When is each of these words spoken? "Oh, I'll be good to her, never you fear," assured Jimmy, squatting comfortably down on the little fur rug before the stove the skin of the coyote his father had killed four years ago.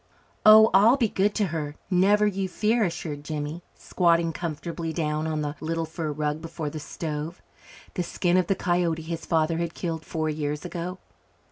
"Oh, 0.47 0.71
I'll 0.73 0.97
be 0.97 1.07
good 1.09 1.35
to 1.35 1.45
her, 1.53 1.75
never 1.91 2.25
you 2.25 2.49
fear," 2.49 2.83
assured 2.83 3.23
Jimmy, 3.23 3.61
squatting 3.75 4.33
comfortably 4.33 4.91
down 4.91 5.27
on 5.27 5.41
the 5.43 5.53
little 5.59 5.85
fur 5.85 6.11
rug 6.11 6.41
before 6.41 6.71
the 6.71 6.79
stove 6.79 7.39
the 7.93 8.01
skin 8.01 8.35
of 8.37 8.47
the 8.47 8.55
coyote 8.55 9.03
his 9.03 9.27
father 9.27 9.59
had 9.59 9.75
killed 9.75 10.03
four 10.03 10.27
years 10.27 10.65
ago. 10.65 10.97